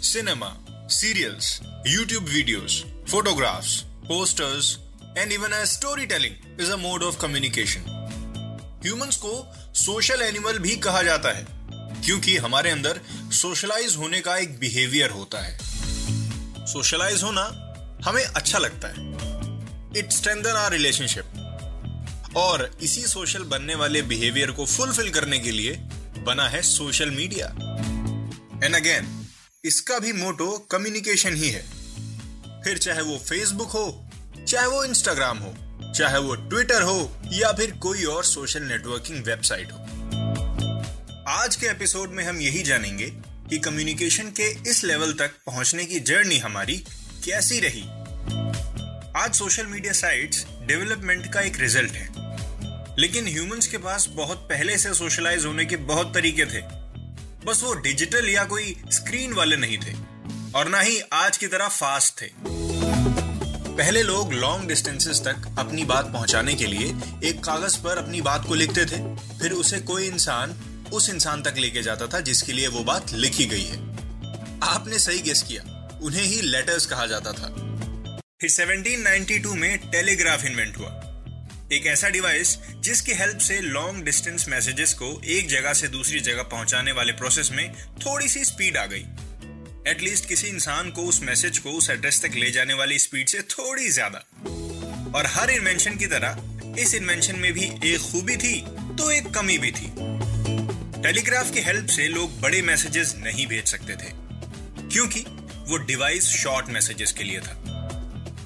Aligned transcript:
Cinema, 0.00 0.48
serials, 0.88 1.60
YouTube 1.86 2.26
videos, 2.26 2.84
photographs, 3.06 3.84
posters, 4.08 4.78
and 5.16 5.32
even 5.32 5.52
as 5.52 5.72
storytelling 5.72 6.36
is 6.58 6.70
a 6.70 6.78
mode 6.78 7.02
of 7.02 7.18
communication. 7.24 7.84
Humans 8.86 9.16
को 9.16 9.54
social 9.74 10.22
animal 10.22 10.58
भी 10.58 10.76
कहा 10.76 11.02
जाता 11.02 11.36
है 11.36 11.46
क्योंकि 12.04 12.36
हमारे 12.36 12.70
अंदर 12.70 13.00
सोशलाइज 13.32 13.96
होने 13.96 14.20
का 14.20 14.36
एक 14.36 14.58
बिहेवियर 14.58 15.10
होता 15.10 15.38
है। 15.40 15.58
सोशलाइज 16.66 17.22
होना 17.22 17.74
हमें 18.04 18.24
अच्छा 18.24 18.58
लगता 18.58 18.88
है। 18.88 18.94
इट 19.98 20.12
स्ट्रेंथन 20.12 20.50
आर 20.50 20.72
रिलेशनशिप 20.72 21.24
और 22.36 22.78
इसी 22.82 23.02
सोशल 23.02 23.42
बनने 23.42 23.74
वाले 23.74 24.02
बिहेवियर 24.02 24.50
को 24.50 24.66
फुलफिल 24.66 25.10
करने 25.10 25.38
के 25.38 25.50
लिए 25.50 25.72
बना 26.18 26.48
है 26.48 26.62
सोशल 26.62 27.10
मीडिया 27.10 27.46
एंड 28.64 28.74
अगेन 28.74 29.19
इसका 29.64 29.98
भी 29.98 30.12
मोटो 30.12 30.68
कम्युनिकेशन 30.70 31.34
ही 31.34 31.50
है। 31.50 31.62
फिर 32.64 32.78
चाहे 32.78 33.00
वो 33.00 33.18
फेसबुक 33.18 33.70
हो, 33.70 34.10
चाहे 34.48 34.66
वो 34.66 34.84
इंस्टाग्राम 34.84 35.38
हो, 35.38 35.54
चाहे 35.92 36.18
वो 36.18 36.34
ट्विटर 36.34 36.82
हो, 36.82 37.22
या 37.32 37.52
फिर 37.52 37.70
कोई 37.70 38.04
और 38.04 38.24
सोशल 38.24 38.62
नेटवर्किंग 38.62 39.24
वेबसाइट 39.24 39.72
हो। 39.72 39.78
आज 41.28 41.56
के 41.56 41.66
एपिसोड 41.66 42.10
में 42.10 42.24
हम 42.24 42.40
यही 42.40 42.62
जानेंगे 42.62 43.06
कि 43.50 43.58
कम्युनिकेशन 43.58 44.24
के 44.24 44.70
इस 44.70 44.84
लेवल 44.84 45.12
तक 45.12 45.30
पहुँचने 45.46 45.84
की 45.84 46.00
जर्नी 46.00 46.38
हमारी 46.38 46.76
कैसी 47.24 47.60
रही। 47.60 47.82
आज 49.24 49.34
सोशल 49.34 49.66
मीडिया 49.66 49.92
साइट्स 49.92 50.46
डेवलपमेंट 50.66 51.32
का 51.32 51.40
एक 51.40 51.60
रिज़ल्ट 51.60 51.92
है। 51.92 52.08
लेकिन 52.98 53.26
ह्यूमंस 53.26 53.66
के 53.66 53.78
पास 53.78 54.06
बहुत 54.10 54.38
पहले 54.38 54.78
से 54.78 54.94
सोशलाइज 54.94 55.44
होने 55.44 55.64
के 55.64 55.76
बहुत 55.76 56.14
तरीके 56.14 56.44
थे। 56.44 56.79
बस 57.44 57.62
वो 57.62 57.74
डिजिटल 57.74 58.28
या 58.28 58.44
कोई 58.44 58.82
स्क्रीन 58.92 59.32
वाले 59.32 59.56
नहीं 59.56 59.78
थे। 59.78 59.92
और 60.54 60.68
ना 60.68 60.80
ही 60.80 61.00
आज 61.00 61.36
की 61.36 61.46
तरह 61.46 61.68
फास्ट 61.68 62.22
थे। 62.22 62.26
पहले 63.76 64.02
लोग 64.02 64.32
लॉन्ग 64.32 64.68
डिस्टेंसेस 64.68 65.20
तक 65.20 65.56
अपनी 65.58 65.84
बात 65.84 66.12
पहुँचाने 66.12 66.54
के 66.54 66.66
लिए 66.66 66.94
एक 67.24 67.44
कागज़ 67.44 67.78
पर 67.78 67.98
अपनी 67.98 68.20
बात 68.20 68.46
को 68.48 68.54
लिखते 68.54 68.84
थे। 68.84 69.16
फिर 69.38 69.52
उसे 69.52 69.80
कोई 69.80 70.06
इंसान 70.06 70.50
उस 70.92 71.10
इंसान 71.10 71.42
तक 71.42 71.54
लेके 71.58 71.82
जाता 71.82 72.06
था 72.06 72.20
जिसके 72.20 72.52
लिए 72.52 72.68
वो 72.68 72.80
बात 72.80 73.12
लिखी 73.12 73.46
गई 73.46 73.64
है। 73.64 73.76
आपने 74.62 74.98
सही 74.98 75.18
गेस 75.18 75.42
किया। 75.42 75.88
उन्हें 76.02 76.24
ही 76.24 76.42
लेटर्स 76.42 76.86
कहा 76.86 77.06
जाता 77.06 77.32
था। 77.32 77.48
फिर 78.40 78.50
1792 78.50 79.54
में 79.54 79.78
टेलीग्राफ 79.78 80.44
इन्वेंट 80.44 80.78
हुआ। 80.78 81.09
एक 81.72 81.86
ऐसा 81.86 82.08
डिवाइस 82.08 82.56
जिसकी 82.84 83.12
हेल्प 83.12 83.38
से 83.38 83.60
लॉन्ग 83.60 84.04
डिस्टेंस 84.04 84.48
मैसेजेस 84.48 84.92
को 84.94 85.10
एक 85.26 85.48
जगह 85.48 85.72
से 85.72 85.88
दूसरी 85.88 86.20
जगह 86.20 86.42
पहुँचाने 86.44 86.92
वाले 86.92 87.12
प्रोसेस 87.12 87.50
में 87.52 87.72
थोड़ी 87.96 88.28
सी 88.28 88.44
स्पीड 88.44 88.76
आ 88.76 88.84
गई। 88.86 89.04
एटलीस्ट 89.86 90.28
किसी 90.28 90.46
इंसान 90.48 90.90
को 90.90 91.02
उस 91.02 91.22
मैसेज 91.22 91.58
को 91.58 91.70
उस 91.70 91.90
एड्रेस 91.90 92.20
तक 92.22 92.34
ले 92.36 92.50
जाने 92.50 92.74
वाली 92.74 92.98
स्पीड 92.98 93.28
से 93.28 93.42
थोड़ी 93.50 93.88
ज़्यादा। 93.90 94.24
और 95.14 95.26
हर 95.28 95.50
इन्वेंशन 95.50 95.96
की 95.96 96.06
तरह, 96.06 96.42
इस 96.78 96.94
इन्वेंशन 96.94 97.38
में 97.38 97.52
भी 97.52 97.70
एक 97.84 98.00
खूबी 98.02 98.36
थी 98.36 98.60
तो 98.98 99.10
एक 99.10 99.30
कमी 99.34 99.58
भी 99.58 99.70
थी। 99.70 99.92
टेलीग्राफ 101.02 101.52
की 101.52 101.60
हेल्प 101.62 101.88
से 101.88 102.08
लोग 102.08 102.40
बड़े 102.40 102.62
मैसेजेस 102.64 103.14
नहीं 103.18 103.46
भेज 103.46 103.64
सकते 103.66 103.94
थे, 103.94 104.12
क्योंकि 104.84 105.24
वो 105.68 105.76
डिवाइस 105.86 106.26
शॉर्ट 106.36 106.68
मैसेजेस 106.70 107.12
के 107.12 107.24
लिए 107.24 107.40
था। 107.40 107.78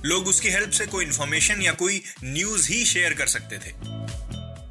लोग 0.04 0.26
उसकी 0.28 0.48
हेल्प 0.48 0.70
से 0.70 0.87
कोई 0.87 1.04
इंफॉर्मेशन 1.04 1.62
या 1.62 1.72
कोई 1.72 2.03
न्यूज़ 2.25 2.69
ही 2.69 2.84
शेयर 2.84 3.15
कर 3.15 3.26
सकते 3.26 3.56
थे। 3.56 3.70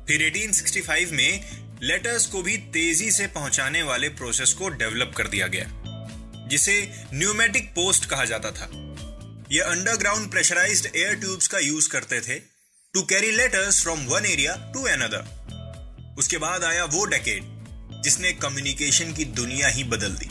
फिर 0.07 0.23
1865 0.23 1.11
में 1.11 1.79
लेटर्स 1.83 2.25
को 2.25 2.41
भी 2.41 2.57
तेज़ी 2.73 3.11
से 3.11 3.27
पहुँचाने 3.27 3.81
वाले 3.83 4.09
प्रोसेस 4.11 4.53
को 4.53 4.69
डेवलप 4.71 5.13
कर 5.17 5.27
दिया 5.27 5.47
गया, 5.47 5.66
जिसे 6.49 6.75
न्यूमेटिक 7.13 7.69
पोस्ट 7.69 8.05
कहा 8.05 8.25
जाता 8.25 8.51
था। 8.51 8.69
ये 9.51 9.61
अंडरग्राउंड 9.61 10.29
प्रेशराइज्ड 10.31 10.95
एयर 10.95 11.16
ट्यूब्स 11.16 11.47
का 11.47 11.59
यूज़ 11.59 11.89
करते 11.89 12.19
थे 12.21 12.35
to 12.94 13.01
carry 13.03 13.31
letters 13.31 13.81
from 13.83 14.05
one 14.05 14.25
area 14.25 14.55
to 14.73 14.83
another 14.88 16.15
उसके 16.17 16.38
बाद 16.38 16.63
आया 16.63 16.85
वो 16.85 17.05
डेकेड 17.05 18.01
जिसने 18.03 18.31
कम्युनिकेशन 18.41 19.13
की 19.13 19.25
दुनिया 19.33 19.67
ही 19.67 19.83
बदल 19.83 20.15
दी। 20.15 20.25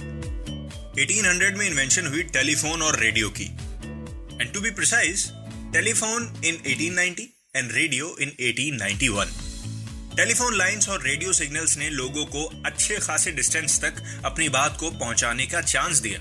1800 0.96 1.56
में 1.58 1.66
इन्वेंशन 1.66 2.06
हुई 2.06 2.22
टेलीफोन 2.32 2.82
और 2.82 2.98
रेडियो 3.00 3.28
की। 3.30 3.50
And 4.42 4.52
to 4.52 4.60
be 4.60 4.70
precise 4.70 5.28
telephone 5.72 6.42
in 6.44 6.54
1890 6.56 7.22
and 7.56 7.72
radio 7.72 8.16
in 8.20 8.28
1891 8.28 9.26
telephone 10.16 10.56
lines 10.56 10.88
और 10.88 11.02
रेडियो 11.02 11.32
सिग्नल्स 11.32 11.76
ने 11.76 11.90
लोगों 11.90 12.24
को 12.26 12.62
अच्छे 12.66 12.96
खासे 12.96 13.32
डिस्टेंस 13.32 13.80
तक 13.80 14.22
अपनी 14.24 14.48
बात 14.48 14.76
को 14.80 14.90
पहुँचाने 14.90 15.46
का 15.46 15.60
चांस 15.60 15.98
दिया। 15.98 16.20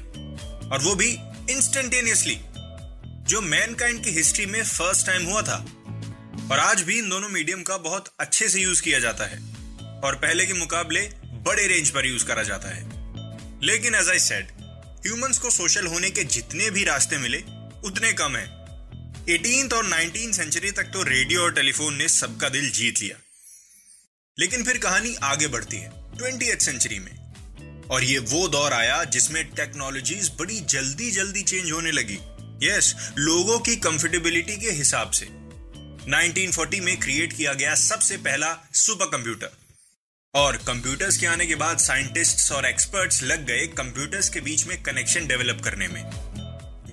और 0.69 0.79
वो 0.81 0.95
भी 0.95 1.07
इंस्टेंटेनियसली 1.49 2.37
जो 3.29 3.41
मैनकाइंड 3.41 4.03
की 4.03 4.11
हिस्ट्री 4.11 4.45
में 4.45 4.63
फ़र्स्ट 4.63 5.05
टाइम 5.05 5.25
हुआ 5.25 5.41
था। 5.41 5.57
और 6.51 6.59
आज 6.59 6.81
भी 6.81 6.97
इन 6.97 7.09
दोनों 7.09 7.29
मीडियम 7.29 7.61
का 7.61 7.77
बहुत 7.77 8.13
अच्छे 8.19 8.49
से 8.49 8.61
यूज़ 8.61 8.81
किया 8.81 8.99
जाता 8.99 9.25
है। 9.25 9.39
और 10.03 10.15
पहले 10.15 10.45
के 10.45 10.53
मुकाबले 10.53 11.01
बड़े 11.25 11.67
रेंज 11.67 11.89
पर 11.89 12.05
यूज़ 12.05 12.25
करा 12.25 12.43
जाता 12.43 12.69
है। 12.69 12.83
लेकिन 13.63 13.95
एज 13.95 14.09
आई 14.09 14.19
सेड 14.19 14.47
ह्यूमंस 15.07 15.37
को 15.37 15.49
सोशल 15.49 15.87
होने 15.87 16.09
के 16.09 16.23
जितने 16.23 16.69
भी 16.69 16.83
रास्ते 16.83 17.17
मिले 17.17 17.60
उतने 17.85 18.13
कम 18.13 18.35
है। 18.35 18.61
18th 19.25 19.73
और 19.73 19.89
19th 19.89 20.33
सेंचुरी 20.33 20.71
तक 20.71 20.83
तो 20.83 21.03
रेडियो 21.03 21.41
और 21.41 21.53
टेलीफोन 21.53 21.95
ने 21.95 22.09
सबका 22.09 22.49
दिल 22.49 22.71
जीत 22.71 22.99
लिया। 22.99 23.17
लेकिन 24.39 24.63
फिर 24.63 24.77
कहानी 24.77 25.15
आगे 25.15 25.47
बढ़ती 25.47 25.77
है 25.77 26.17
ट्वेंटी 26.17 26.45
सेंचुरी 26.45 26.99
में। 26.99 27.21
और 27.87 28.03
ये 28.03 28.19
वो 28.19 28.47
दौर 28.47 28.73
आया 28.73 29.03
जिसमें 29.03 29.45
टेक्नोलॉजीज़ 29.45 30.31
बड़ी 30.31 30.59
जल्दी 30.59 31.11
जल्दी 31.11 31.41
चेंज 31.41 31.71
होने 31.71 31.91
लगी। 31.91 32.19
यस 32.67 32.93
yes, 32.93 33.17
लोगों 33.17 33.59
की 33.59 33.75
कंफर्टेबिलिटी 33.75 34.57
के 34.57 34.71
हिसाब 34.71 35.11
से। 35.11 35.25
1940 36.11 36.79
में 36.79 36.99
क्रिएट 36.99 37.37
किया 37.37 37.53
गया 37.53 37.75
सबसे 37.75 38.17
पहला 38.17 38.57
सुपर 38.73 39.05
कंप्यूटर 39.05 39.49
और 40.33 40.57
कंप्यूटर्स 40.57 41.17
के 41.17 41.25
आने 41.25 41.45
के 41.45 41.55
बाद 41.55 41.77
साइंटिस्ट्स 41.77 42.51
और 42.51 42.65
एक्सपर्ट्स 42.65 43.23
लग 43.23 43.45
गए 43.45 43.67
कंप्यूटर्स 43.67 44.29
के 44.29 44.41
बीच 44.41 44.65
में 44.65 44.83
कनेक्शन 44.83 45.27
डेवलप 45.27 45.61
करने 45.63 45.87
में। 45.87 46.30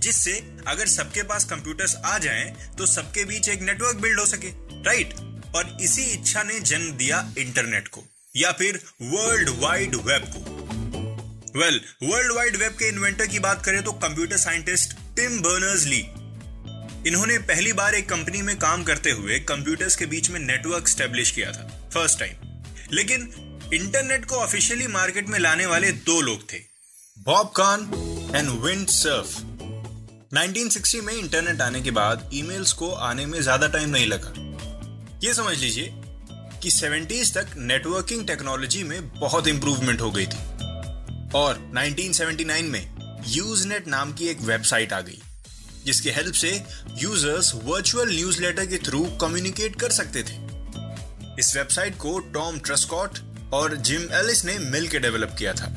जिससे 0.08 0.32
अगर 0.68 0.86
सबके 0.86 1.22
पास 1.22 1.44
कंप्यूटर्स 1.44 1.96
आ 2.04 2.18
जाएँ 2.18 2.74
तो 2.78 2.86
सबके 2.86 3.24
बीच 3.24 3.48
एक 3.48 3.62
नेटवर्क 3.62 3.96
बिल्ड 3.96 4.20
हो 4.20 4.26
सके 4.26 4.48
राइट 4.82 5.14
और 5.56 5.76
इसी 5.80 6.02
इच्छा 6.02 6.42
ने 6.42 6.60
जन्म 6.60 6.92
दिया 6.92 7.32
इंटरनेट 7.38 7.88
को, 7.88 8.04
या 8.36 8.52
फिर 8.52 8.80
वर्ल्ड 9.02 9.48
वाइड 9.48 9.94
वेब 9.94 10.24
को। 10.36 11.60
वेल 11.60 11.80
वर्ल्ड 12.02 12.32
वाइड 12.32 12.56
वेब 12.56 12.72
के 12.72 12.88
इन्वेंटर 12.88 13.26
की 13.26 13.38
बात 13.38 13.64
करें 13.64 13.82
तो 13.82 13.92
computer 13.92 14.36
scientist 14.36 14.92
Tim 15.16 15.40
Berners 15.40 15.84
Lee 15.84 16.00
इन्होंने 17.08 17.38
पहली 17.38 17.72
बार 17.72 17.94
एक 17.94 18.08
कंपनी 18.08 18.42
में 18.42 18.56
काम 18.58 18.82
करते 18.84 19.10
हुए 19.10 19.38
कंप्यूटर्स 19.38 19.96
के 19.96 20.06
बीच 20.06 20.30
में 20.30 20.40
नेटवर्क 20.40 20.88
स्टेब्लिश 20.88 21.30
किया 21.30 21.52
था 21.52 21.90
फ़र्स्ट 21.94 22.18
टाइम 22.18 22.62
लेकिन 22.92 23.22
इंटरनेट 23.74 24.24
को 24.24 24.36
ऑफिशियली 24.36 24.86
मार्केट 24.86 25.28
में 25.28 25.38
लाने 25.38 25.66
वाले 25.66 25.92
दो 25.92 26.20
लोग 26.20 26.52
थे 26.52 26.60
Bob 27.18 27.52
Kahn 27.56 27.80
and 28.36 28.48
Vint 28.48 28.86
Cerf 28.88 29.47
1960 30.32 31.00
में 31.02 31.12
इंटरनेट 31.14 31.60
आने 31.60 31.80
के 31.82 31.90
बाद 31.90 32.30
ईमेल्स 32.34 32.72
को 32.72 32.90
आने 32.92 33.24
में 33.26 33.40
ज़्यादा 33.42 33.66
टाइम 33.66 33.90
नहीं 33.90 34.06
लगा। 34.06 34.32
ये 35.24 35.32
समझ 35.34 35.56
लीजिए 35.58 35.92
कि 36.62 36.70
70s 36.70 37.32
तक 37.34 37.54
नेटवर्किंग 37.58 38.26
टेक्नोलॉजी 38.26 38.82
में 38.82 39.08
बहुत 39.10 39.48
इंप्रूवमेंट 39.48 40.00
हो 40.00 40.10
गई 40.10 40.26
थी। 40.26 40.38
और 41.34 41.58
1979 41.76 42.68
में 42.70 43.22
यूजनेट 43.28 43.88
नाम 43.88 44.12
की 44.12 44.28
एक 44.28 44.40
वेबसाइट 44.40 44.92
आ 44.92 45.00
गई, 45.00 45.18
जिसकी 45.84 46.10
हेल्प 46.10 46.34
से 46.34 46.50
यूज़र्स 46.98 47.52
वर्चुअल 47.54 48.14
न्यूज़लेटर 48.14 48.66
के 48.66 48.78
थ्रू 48.78 49.02
कम्युनिकेट 49.20 49.80
कर 49.80 49.90
सकते 49.90 50.22
थे। 50.22 50.36
इस 51.40 51.54
वेबसाइट 51.56 51.96
को 51.96 52.18
टॉम 52.34 52.58
ट्रस्कॉट 52.58 53.18
और 53.52 53.76
जिम 53.78 54.08
एलिस 54.14 54.44
ने 54.44 54.58
मिलकर 54.68 54.98
डेवलप 54.98 55.34
किया 55.38 55.54
था। 55.54 55.72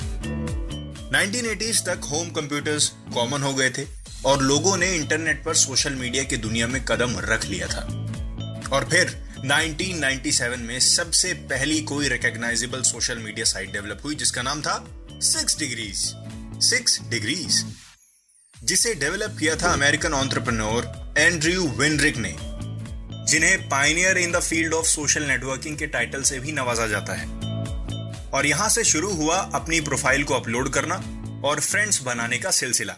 1980s 1.09 1.86
तक 1.86 2.09
होम 2.12 2.30
कंप्यूटर्स 2.31 2.92
कॉमन 3.13 3.44
हो 3.44 3.53
गए 3.53 3.69
थे। 3.69 4.00
और 4.26 4.42
लोगों 4.42 4.78
ने 4.78 4.96
इंटरनेट 4.96 5.44
पर 5.44 5.54
सोशल 5.56 5.94
मीडिया 5.94 6.24
की 6.24 6.38
दुनिया 6.38 6.68
में 6.68 6.84
कदम 6.86 7.16
रख 7.20 7.46
लिया 7.46 7.68
था। 7.68 7.82
और 8.74 8.88
फिर 8.90 9.10
1997 9.46 10.58
में 10.58 10.80
सबसे 10.80 11.34
पहली 11.34 11.82
कोई 11.82 12.08
recognisable 12.08 12.82
social 12.82 13.18
media 13.18 13.46
site 13.46 13.72
develop 13.74 14.02
हुई, 14.04 14.16
जिसका 14.16 14.42
नाम 14.42 14.62
था 14.62 14.86
सिक्स 15.14 15.58
डिग्रीज 15.60 16.16
सिक्स 16.64 17.00
डिग्रीज 17.10 17.66
जिसे 18.64 18.94
डेवलप 18.94 19.36
किया 19.40 19.56
था 19.56 19.74
अमेरिकन 19.74 20.14
ऑन्टरप्रनोर 20.14 21.14
एंड्रयू 21.18 21.68
विनरिक 21.68 22.18
ने, 22.18 22.36
जिन्हें 23.32 23.70
pioneer 23.70 24.18
in 24.18 24.32
the 24.32 24.40
field 24.40 24.74
of 24.74 24.86
social 24.86 25.24
networking 25.24 25.78
के 25.78 25.88
टाइटल 25.88 26.22
से 26.22 26.40
भी 26.40 26.52
नवाजा 26.52 26.88
जाता 26.88 27.14
है। 27.14 27.28
और 28.30 28.46
यहाँ 28.46 28.70
से 28.70 28.84
शुरू 28.84 29.14
हुआ 29.14 29.38
अपनी 29.38 29.82
प्रोफ़ाइल 29.82 30.24
को 30.24 30.34
अपलोड 30.34 30.70
करना 30.74 30.96
और 31.48 31.60
फ्रेंड्स 31.60 32.02
बनाने 32.04 32.38
का 32.38 32.52
सिलसिला। 32.52 32.96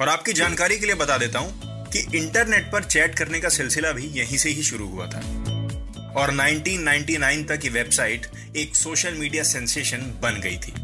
और 0.00 0.08
आपकी 0.08 0.32
जानकारी 0.32 0.78
के 0.78 0.86
लिए 0.86 0.94
बता 0.94 1.16
देता 1.18 1.38
हूँ 1.38 1.88
कि 1.92 1.98
इंटरनेट 2.18 2.64
पर 2.72 2.84
चैट 2.84 3.18
करने 3.18 3.40
का 3.40 3.48
सिलसिला 3.48 3.92
भी 3.92 4.06
यहीं 4.06 4.38
से 4.38 4.48
ही 4.48 4.62
शुरू 4.62 4.88
हुआ 4.88 5.06
था। 5.06 5.18
और 6.16 6.30
1999 6.30 7.48
तक 7.48 7.60
ये 7.64 7.70
वेबसाइट 7.70 8.26
एक 8.56 8.76
सोशल 8.76 9.14
मीडिया 9.14 9.42
सेंसेशन 9.42 9.98
बन 10.22 10.40
गई 10.40 10.56
थी। 10.56 10.74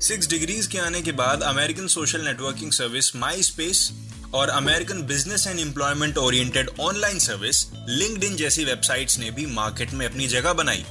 सिक्स 0.00 0.28
डिग्रीज 0.28 0.66
के 0.66 0.78
आने 0.78 1.00
के 1.02 1.12
बाद 1.12 1.42
American 1.42 1.86
social 1.86 2.20
networking 2.20 2.72
service 2.72 3.16
MySpace 3.42 3.90
और 4.34 4.48
American 4.48 5.02
business 5.02 5.46
and 5.46 5.60
employment 5.60 6.18
oriented 6.18 6.70
online 6.80 7.18
service 7.18 7.66
linked 7.88 8.36
जैसी 8.36 8.64
वेबसाइट्स 8.64 9.18
ने 9.18 9.30
भी 9.30 9.46
मार्केट 9.46 9.92
में 9.92 10.06
अपनी 10.06 10.26
जगह 10.26 10.52
बनाई। 10.52 10.84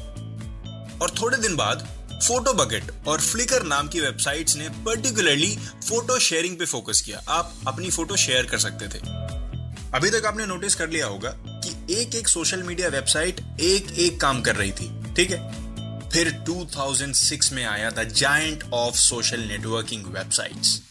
और 1.01 1.15
थोड़े 1.21 1.37
दिन 1.37 1.55
बाद 1.55 1.87
फ़ोटो 2.23 2.53
बकेट 2.53 2.91
और 3.07 3.21
फ्लिकर 3.21 3.63
नाम 3.63 3.87
की 3.87 3.99
वेबसाइट्स 3.99 4.55
ने 4.55 4.69
पर्टिकुलरली 4.69 5.57
फ़ोटो 5.89 6.19
शेयरिंग 6.19 6.57
पे 6.57 6.65
फोकस 6.65 7.01
किया। 7.01 7.21
आप 7.29 7.53
अपनी 7.67 7.89
फ़ोटो 7.89 8.15
शेयर 8.15 8.45
कर 8.45 8.57
सकते 8.57 8.87
थे। 8.87 8.99
अभी 9.93 10.09
तक 10.09 10.25
आपने 10.25 10.45
नोटिस 10.45 10.75
कर 10.75 10.89
लिया 10.89 11.05
होगा 11.05 11.29
कि 11.47 11.95
एक 11.95 12.15
एक 12.15 12.27
सोशल 12.27 12.63
मीडिया 12.63 12.87
वेबसाइट 12.87 13.41
एक 13.61 13.91
एक 13.99 14.21
काम 14.21 14.41
कर 14.41 14.55
रही 14.55 14.71
थी। 14.71 15.13
ठीक 15.13 15.31
है? 15.31 15.65
फिर 16.09 16.31
2006 16.49 17.51
में 17.51 17.65
आया 17.65 17.89
the 17.89 18.03
giant 18.03 18.63
of 18.73 18.95
social 18.95 19.39
networking 19.39 20.05
websites 20.05 20.81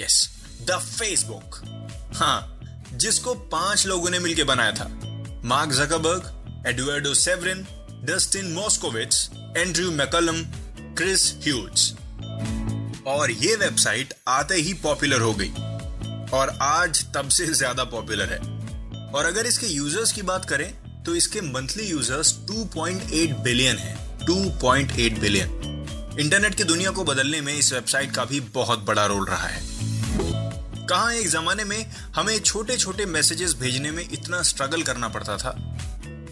yes 0.00 0.28
the 0.62 0.78
Facebook 0.78 1.60
हाँ 2.16 2.60
जिसको 2.92 3.34
पाँच 3.34 3.86
लोगों 3.86 4.10
ने 4.10 4.18
मिलकर 4.18 4.44
बनाया 4.44 4.72
था। 4.72 4.88
Mark 5.44 5.70
Zuckerberg 5.70 6.64
Eduardo 6.66 7.14
Saverin 7.14 7.66
Dustin 8.04 8.52
Moskovitz 8.52 9.30
Andrew 9.56 9.90
McCollum 9.90 10.44
Chris 10.98 11.22
Hughes 11.42 11.82
और 13.06 13.30
ये 13.30 13.54
वेबसाइट 13.56 14.14
आते 14.28 14.54
ही 14.56 14.72
पॉपुलर 14.74 15.20
हो 15.20 15.32
गई। 15.34 15.50
और 16.32 16.48
आज 16.62 17.04
तब 17.14 17.28
से 17.28 17.46
ज़्यादा 17.46 17.84
पॉपुलर 17.84 18.32
है। 18.32 18.38
और 19.08 19.24
अगर 19.24 19.46
इसके 19.46 19.66
यूज़र्स 19.66 20.12
की 20.12 20.22
बात 20.22 20.44
करें 20.44 20.72
तो 21.04 21.14
इसके 21.14 21.40
मंथली 21.42 21.84
यूज़र्स 21.84 22.32
2.8 22.46 23.34
बिलियन 23.44 23.76
हैं। 23.76 23.96
2.8 24.26 25.20
बिलियन 25.20 26.16
इंटरनेट 26.20 26.54
की 26.54 26.64
दुनिया 26.64 26.90
को 26.90 27.04
बदलने 27.04 27.40
में 27.40 27.52
इस 27.54 27.72
वेबसाइट 27.72 28.14
का 28.14 28.24
भी 28.24 28.40
बहुत 28.54 28.84
बड़ा 28.84 29.06
रोल 29.06 29.26
रहा 29.26 29.46
है। 29.46 29.62
कहा 30.86 31.10
एक 31.12 31.28
जमाने 31.28 31.64
में 31.64 31.84
हमें 32.16 32.38
छोटे 32.40 32.76
छोटे 32.76 33.06
मैसेजेस 33.08 33.54
भेजने 33.60 33.90
में 33.90 34.02
इतना 34.02 34.42
स्ट्रगल 34.42 34.82
करना 34.82 35.08
पड़ता 35.08 35.36
था। 35.36 35.50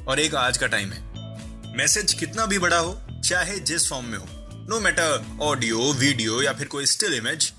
और 0.09 0.21
एक 0.21 0.35
आज 0.37 0.59
का 0.59 0.67
टाइम 0.67 0.93
है। 0.93 1.75
मैसेज 1.77 2.13
कितना 2.15 2.47
भी 2.47 2.59
बड़ा 2.59 2.79
हो, 2.79 2.99
चाहे 3.25 3.59
जिस 3.61 3.89
फॉर्म 3.89 4.07
में 4.07 4.19
हो। 4.19 4.29
नो 4.71 4.79
मैटर 4.81 5.25
ऑडियो 5.43 5.93
वीडियो 5.93 6.43
या 6.43 6.53
फिर 6.53 6.67
कोई 6.67 6.87
still 6.87 7.15
image 7.15 7.53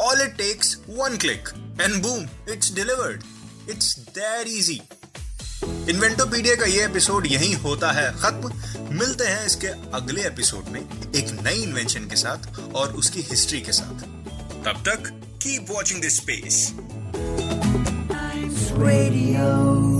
all 0.00 0.20
it 0.20 0.36
takes 0.36 0.76
one 0.88 1.16
click 1.16 1.48
and 1.80 2.02
boom 2.02 2.52
it's 2.52 2.74
delivered 2.74 3.22
it's 3.70 3.98
there 3.98 4.48
easy 4.48 4.80
Inventopedia 5.90 6.54
का 6.54 6.66
ये 6.66 6.84
एपिसोड 6.84 7.26
यहीं 7.26 7.54
होता 7.54 7.92
है 7.92 8.10
खत्म। 8.20 8.52
मिलते 8.98 9.24
हैं 9.24 9.46
इसके 9.46 9.66
अगले 9.94 10.26
एपिसोड 10.26 10.68
में 10.68 10.80
एक 10.80 11.30
नई 11.42 11.62
इन्वेंशन 11.62 12.08
के 12.08 12.16
साथ 12.16 12.58
और 12.74 12.92
उसकी 12.94 13.20
हिस्ट्री 13.20 13.60
के 13.60 13.72
साथ। 13.72 14.02
तब 14.64 14.82
तक 14.88 15.10
keep 15.42 15.70
watching 15.70 16.02
this 16.02 16.16
space 16.16 16.72
Radio. 18.80 19.99